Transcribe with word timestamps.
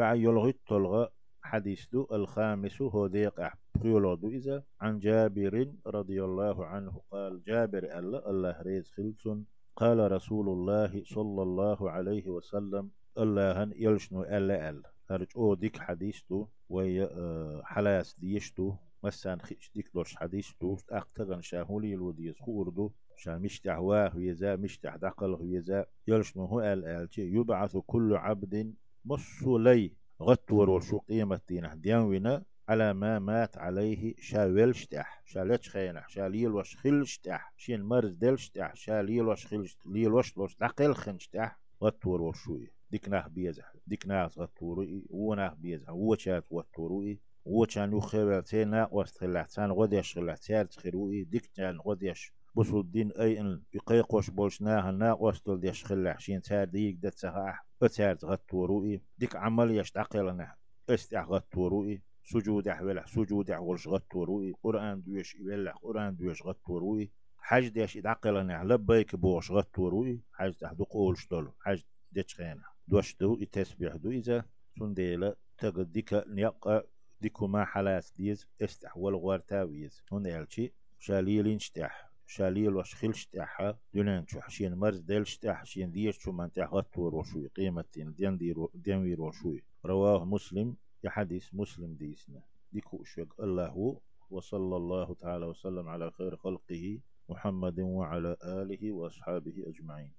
بعد 0.00 0.18
يلغي 0.18 0.50
التلغى 0.50 1.08
حديث 1.42 1.86
دو 1.92 2.06
الخامس 2.12 2.82
هو 2.82 3.06
ديق 3.06 3.40
بريولودو 3.74 4.28
إذا 4.28 4.62
عن 4.80 4.98
جابر 4.98 5.72
رضي 5.86 6.24
الله 6.24 6.66
عنه 6.66 7.00
قال 7.10 7.42
جابر 7.44 7.84
ألا 7.98 8.30
الله 8.30 8.62
ريز 8.62 8.90
خلصن 8.90 9.44
قال 9.76 10.12
رسول 10.12 10.48
الله 10.48 11.02
صلى 11.04 11.42
الله 11.42 11.90
عليه 11.90 12.28
وسلم 12.28 12.90
الله 13.18 13.70
يلشنو 13.76 14.22
ألا 14.22 14.70
ألا 14.70 14.90
هرج 15.10 15.26
أو 15.36 15.54
ديك 15.54 15.78
حديث 15.78 16.20
دو 16.30 16.48
وي 16.68 17.04
آه، 17.04 17.62
حلاس 17.64 18.16
ديشتو 18.18 18.74
مسان 19.04 19.40
خيش 19.40 19.70
ديك 19.74 19.90
دورش 19.94 20.16
حديث 20.16 20.50
دو 20.60 20.76
أقتغن 20.90 21.42
شاهولي 21.42 21.94
الوديز 21.94 22.38
خوردو 22.38 22.90
شا 23.16 23.38
مشتح 23.38 23.78
واه 23.78 24.16
ويزا 24.16 24.56
مشتح 24.56 24.96
دقل 24.96 25.34
ويزا 25.34 25.86
يلشنو 26.08 26.44
هو 26.44 26.60
أل 26.60 26.84
ألتي 26.84 27.22
يبعث 27.22 27.76
كل 27.76 28.16
عبد 28.16 28.74
مصولي 29.04 29.92
غتور 30.22 30.70
والشو 30.70 30.98
قيمة 30.98 31.40
دينه 31.48 31.74
ديانوينا 31.74 32.44
على 32.68 32.94
ما 32.94 33.18
مات 33.18 33.58
عليه 33.58 34.14
شا 34.18 34.72
شتح 34.72 35.22
شا 35.24 35.38
لتش 35.44 35.68
خينح 35.68 36.08
شا 36.08 36.28
ليل 36.28 36.52
وش 36.54 36.76
شتح 37.04 37.52
شين 37.56 37.82
مرز 37.82 38.24
شتح 38.34 38.74
شا 38.74 39.02
ليل 39.02 39.28
وش 39.28 39.46
خلش 39.46 39.78
ليل 39.86 40.12
وش 40.12 40.36
لوش 40.36 40.54
تقل 40.54 40.94
خنشتح 40.94 41.58
غتور 41.82 42.22
والشوي 42.22 42.70
ديكناه 42.90 43.28
بيزح 43.28 43.72
ديكناه 43.86 44.26
غتوروي 44.38 45.04
وناه 45.10 45.54
بيزح 45.58 45.90
وشات 45.90 46.44
غتوروي 46.52 47.20
وشان 47.44 47.96
يخير 47.96 48.40
تينا 48.40 48.88
واستخلعتان 48.92 49.72
غديش 49.72 50.14
خلعتان 50.14 50.68
تخيروي 50.68 51.24
ديك 51.24 51.50
جان 51.56 51.78
غديش 51.86 52.32
بوصل 52.54 52.80
الدين 52.80 53.12
أي 53.12 53.40
إن 53.40 53.62
يقيقوش 53.74 54.30
بولشناها 54.30 54.90
نا 54.90 55.12
وستل 55.12 55.60
ديش 55.60 55.84
خلع 55.84 56.16
شين 56.18 56.42
تار 56.42 56.64
ديك 56.64 57.08
سخاح 57.08 57.66
أتار 57.82 58.16
غتوروي 58.24 59.02
ديك 59.18 59.36
عمل 59.36 59.70
يشتعقلنا 59.70 60.54
استع 60.88 61.24
غتوروي 61.24 62.02
سجود 62.24 62.68
أحوال 62.68 63.02
سجود 63.08 63.50
أحولش 63.50 63.88
غتوروي 63.88 64.54
قرآن 64.62 65.02
دويش 65.02 65.34
يبلع 65.34 65.72
قرآن 65.72 66.16
دويش 66.16 66.42
غتوروي 66.42 67.10
حاج 67.38 67.68
ديش 67.68 67.96
إدعقلنا 67.96 68.64
لبيك 68.64 69.16
بوش 69.16 69.50
غتوروي 69.50 70.20
حاج 70.32 70.54
تحدو 70.54 70.84
قولش 70.84 71.28
دولو 71.28 71.52
حاج 71.60 71.84
ديش 72.12 72.34
خينا 72.34 72.64
دوش 72.88 73.16
دو 73.20 73.34
التسبيح 73.34 73.96
دو 73.96 74.10
إذا 74.10 74.44
سنديلا 74.78 75.36
تقديك 75.58 76.24
نيقى 76.26 76.86
ديكو 77.20 77.46
ما 77.46 77.64
حلاس 77.64 78.12
ديز 78.12 78.46
استحول 78.62 79.14
غوارتاويز 79.14 80.02
يلشي 80.12 80.72
شاليلين 80.98 81.58
شتاح 81.58 82.09
شاليل 82.34 82.76
وش 82.76 82.94
خلش 82.94 83.26
تاعها 83.26 83.78
دونان 83.94 84.26
شو 84.26 84.40
حشين 84.40 84.74
مرز 84.74 85.00
دلش 85.00 85.36
تاع 85.38 85.54
حشين 85.54 85.90
ديش 85.90 86.18
شو 86.18 86.32
من 86.32 86.50
غطور 86.58 87.14
وشوي 87.14 87.46
قيمة 87.46 87.84
دين 88.18 88.36
ديرو 88.38 88.70
دين 88.74 88.98
ويرو 88.98 89.28
وشوي 89.28 89.62
رواه 89.84 90.24
مسلم 90.24 90.76
يا 91.04 91.10
حديث 91.10 91.54
مسلم 91.54 91.94
ديسنا. 91.94 92.42
ديكو 92.72 93.04
شوق 93.04 93.40
الله 93.40 94.00
وصلى 94.30 94.76
الله 94.76 95.14
تعالى 95.14 95.46
وسلم 95.46 95.88
على 95.88 96.10
خير 96.10 96.36
خلقه 96.36 96.98
محمد 97.28 97.80
وعلى 97.80 98.36
آله 98.44 98.92
وأصحابه 98.92 99.64
أجمعين. 99.66 100.12